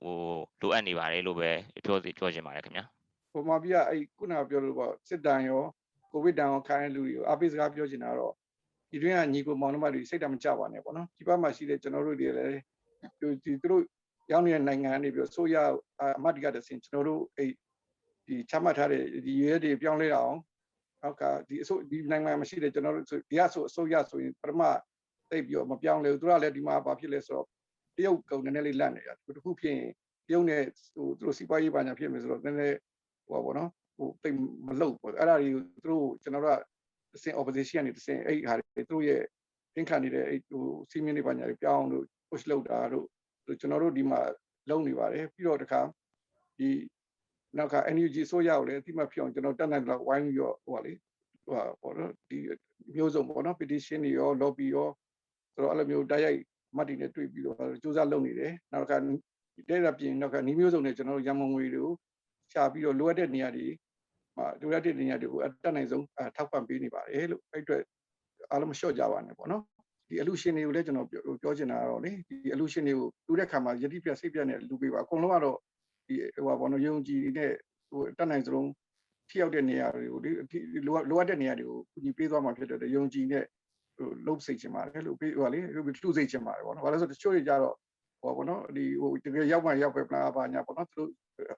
[0.02, 0.16] ဟို
[0.60, 1.50] လိုအပ်နေပါတယ်လို့ပဲ
[1.84, 2.84] ပြောစီပြောချင်ပါတယ်ခင်ဗျာ
[3.32, 5.62] ပုံမှန်ပြအဲ့ခုနကပြောလို့ပေါ့စစ်တမ်းရော
[6.12, 8.32] ကိုဗစ်တမ်းရောခိုင်းတဲ့လူတွေကိုအပိစကားပြောချင်တာတော့
[8.90, 12.52] ဒီတွင်းကညီကိုမောင်နှမတွေစိတ်တမကြပါနဲ့ပေါ့နော်ဒီဘက်မှာရှိတဲ့ကျွန်တော်တို့တွေလည်း
[13.44, 13.82] ဒီသူတို့
[14.32, 15.56] ရောက်နေတဲ့နိုင်ငံကနေပြီးဆိုရ
[16.18, 17.50] အမတ်တကတဆင်ကျွန်တော်တို့အဲ့
[18.26, 20.36] ဒီချမှတ်ထားတဲ့ဒီရဲတွေပြောင်းလဲအောင်
[21.02, 24.62] နောက်ကဒီအစိုးဒီနိုင်ငံမှာရှိတဲ့ကျွန်တော်တို့ဒီကဆိုအစိုးရဆိုရင်ပထမ
[25.30, 27.46] သိပြီးတော့မပြောင်းလဲဘူးသူကလည်းဒီမှာဘာဖြစ်လဲဆိုတော့
[27.96, 29.90] တရုတ်ကုန်နည်းနည်းလေးလန့်နေတာတခုဖြစ်ရင်
[30.28, 30.62] တရုတ်နဲ့
[30.94, 32.76] ဟိုသူတို့စီးပွားရေးပါညာဖြစ်မယ်ဆိုတော့နည်းနည်း
[33.28, 36.60] ဟိုပါဘောနော်ဟိုတိတ်မလုတ်ပေါ့အဲ့ဒါတွေကိုသူတို့ကျွန်တော်တို့က
[37.12, 39.22] တစ်စင် opposition ကနေတစ်စင်အဲ့ဟာတွေသူတို့ရဲ့
[39.74, 43.06] ပြင်ခံနေတဲ့အဲ့ဟိုစီမင်းတွေပါညာတွေပြောင်းလို့ push လုပ်တာတို့
[43.60, 44.20] ကျွန်တော်တို့ဒီမှာ
[44.70, 45.80] လုံနေပါတယ်ပြီးတော့တခါ
[46.58, 46.68] ဒီ
[47.56, 50.92] နောက်က NUG ဆိုရကိုလည်းအတိမတ်ဖြစ်အောင်ကျွန်တော်တက်နိုင်တော့ဝိုင်းပြီးတော့ဟိုပါလေ
[51.44, 52.38] ဟိုပါပေါ့နော်ဒီ
[52.94, 54.88] မျိုးစုံပေါ့နော် petition တွေရော lobby ရော
[55.54, 56.40] ဆိုတော့အဲ့လိုမျိုးတိုက်ရိုက်
[56.76, 58.92] မတ်တီနဲ့တွေ့ပြီးတော့စူးစမ်းလုပ်နေတယ်နောက်က
[59.68, 61.94] တဲ့ရပြင်နောက်ကနီးမျိုးစုံနဲ့ကျွန်တော်တို့ရန်မုံငွေတွေကို
[62.52, 63.66] ရှာပြီးတော့လိုအပ်တဲ့နေရာတွေ
[64.36, 67.82] မှာလိုအပ်တဲ့နေရာတွေကိုအတက်နိုင်ဆုံးအထောက်ပံ့ပေးနေပါတယ်လို့အဲ့အတွက်
[68.50, 69.62] အားလုံးမလျှော့ကြပါနဲ့ပေါ့နော်
[70.08, 75.75] ဒီအလူရှင်တွေကိုလည်းကျွန်တော်ပြောပြောချင်တာကတော့လေဒီအလူရှင်တွေကိုလူတဲ့ခါမှာယတိပြစိတ်ပြနဲ့လူပေးပါအကုန်လုံးကတော့ဒီ
[76.06, 77.52] ဟိုပါဘောနော်ယုံကြည်နဲ့
[77.90, 78.70] ဟိုတက်နိုင်စလုံး
[79.28, 83.44] ထိရောက်တဲ့နေရာတွေကိုဒီလိုလိုအပ်တဲ့နေရာတွေကိုကူညီပေးသွားမှာဖြစ်တဲ့ယုံကြည်နဲ့
[83.96, 87.74] ဟိုလုံးစိတ်ချင်ပါတယ်လို့ပေးဟိုလေလှူစိတ်ချင်ပါတယ်ပေါ့နော်ဘာလို့ဆိုတချို့တွေကြတော့
[88.22, 91.10] ဟိုဘောနော်ဒီဟိုတကယ်ရောက်မှရောက်ပဲပလားပါညာပေါ့နော်သူတို့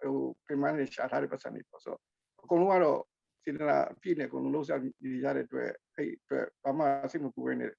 [0.02, 2.00] ဟိုပင်မနဲ့ရှာထားတဲ့ပတ်စံတွေပေါ့ဆိုတော့
[2.42, 3.00] အကုန်လုံးကတော့
[3.42, 4.80] စေတနာအပြည့်နဲ့အကုန်လုံးလုံးစား
[5.24, 7.70] ရတဲ့အတွက်အဲ့အတွက်ဘာမှစိတ်မပူဘဲနဲ့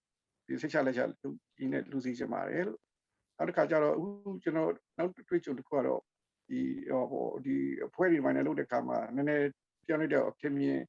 [0.47, 2.79] ဒီစိတ်ချလက်ချလူကြီးနဲ့လူစီချင်ပါတယ်လို့
[3.38, 6.01] နောက်တစ်ခါကျတော့အခုကျွန်တော်နောက်တွေ့ကြုံတစ်ခုကတော့
[6.49, 6.62] ဒီ
[7.12, 9.47] ဟိုဒီအဖွဲ့တွေမှလည်းလုပ်တဲ့ခါမှာနည်းနည်း
[9.88, 10.79] ပြောင်းလိုက်တဲ့အဖြစ်မြင်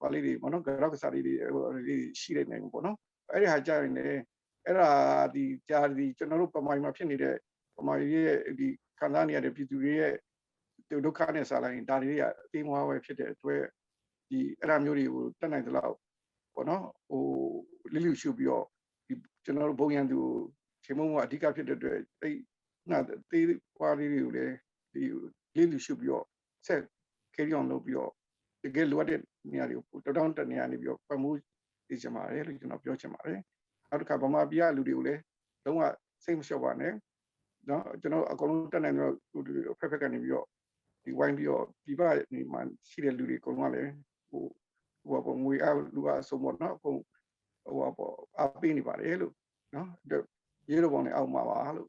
[0.00, 2.96] ပါလေးတွေပေါ့နော်ကြောက်ကစားလေးတွေဟိုဒီရှိနေနိုင်ပေါ့နော်
[3.30, 4.20] အဲ့ဒီဟာကြာရင်လည်း
[4.66, 4.90] အဲ့ဒါ
[5.34, 7.36] ဒီကြာဒီကျွန်တော်တို့ပမိုင်မှာဖြစ်နေတဲ့
[7.76, 10.14] ပမိုင်ရဲ့ဒီခံစားနေရတဲ့ပြည်သူတွေရဲ့
[11.04, 13.62] ဒုက္ခနဲ့စားလိုက်ရင်ဒါတွေကအသေးမွားပဲဖြစ်တဲ့အတွက်
[14.28, 15.94] ဒီအဲ့ဒါမျိုးတွေကိုတက်နိုင်သလောက်
[16.54, 17.24] ပေါ့နော်ဟို
[17.92, 18.64] လီလီရှုပြီးတော့
[19.06, 20.20] ဒီကျွန်တော်တို့ဘုံရန်သူ
[20.84, 22.36] ချိန်မုံကအဓိကဖြစ်တဲ့အတွက်အဲ့
[22.90, 22.98] ငါ
[23.30, 23.46] သေး
[23.78, 24.54] ပွားလေးတွေကိုလည်း
[24.94, 25.02] ဒီ
[25.56, 26.24] လေးလူရှုပြီးတော့
[26.66, 26.82] ဆက်
[27.34, 28.12] carry on လုပ်ပြီးတော့
[28.62, 29.20] တကယ်လိုအပ်တဲ့
[29.52, 31.30] နေရာတွေကိုတောတောင်းတနေရာနေပြီးတော့ပတ်မှု
[31.88, 33.40] သိချင်ပါတယ်လို့ကျွန်တော်ပြောချင်ပါတယ်
[33.88, 35.20] နောက်တစ်ခါဗမာပြည်ကလူတွေကိုလည်း
[35.64, 35.82] လုံးဝ
[36.24, 36.92] စိတ်မလျှော့ပါနဲ့
[37.68, 40.46] နော်ကျွန်တော်အကုန်လုံးတက်နိုင်တော့လူတွေဖက်ဖက်ကနေပြီးတော့
[41.04, 42.02] ဒီဝိုင်းပြီးတော့ဒီဘ
[42.34, 43.90] နေမှာရှိတဲ့လူတွေအကုန်လုံးကလည်း
[44.30, 44.44] ဟို
[45.08, 46.98] ဟိုပေါ့ငွေအလူအဆုံးပေါ့နော်အကုန်
[47.64, 49.34] ဟိုပေါ့အပေးနေပါတယ်လို့
[49.74, 49.88] နော်
[50.70, 51.88] ရေတော့ပေါင်းနေအောက်မှာပါလို့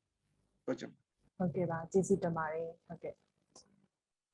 [0.65, 0.91] ပြောချင်
[1.41, 3.13] ဟုတ်ကဲ့ပါကျေးဇူးတင်ပါတယ်ဟုတ်ကဲ့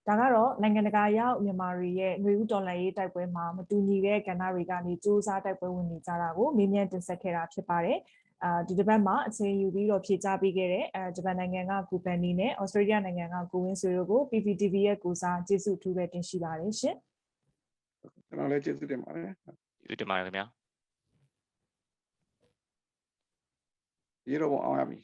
[0.07, 7.99] ဒါကတော့နိုင်ငံတကာရောက်မြန်မာတွေရဲ့ຫນွေဥတော်လှန်ရေးတိုက်ပွဲမှာမတူညီတဲ့ကဏ္ဍတွေကနေစူးစမ်းတိုက်ပွဲဝင်နေကြတာကိုမေးမြန်းတင်ဆက်ခဲ့တာဖြစ်ပါတယ်
[8.43, 16.95] အာဒီတစ်ပတ်မှာအချိန်ယူပြီးတော့ဖြေကြားပေးခဲ့တဲ့အဲဂျပန်နိုင်ငံကကူပန်နီနဲ့ဩစတြေးလျနိုင်ငံကကိုဝင်းဆွေတို့ကို PPTV ရဲ့ကိုစားကျေးဇူးအထူးပဲတင်ရှိပါတယ်ရှင်
[18.27, 19.33] ကျွန်တော်လည်းကျေးဇူးတင်ပါတယ်
[19.85, 20.45] ကျေးဇူးတင်ပါတယ်ခင်ဗျာ
[24.29, 25.03] ရေတော့ပေါင်းအောင်ရမည်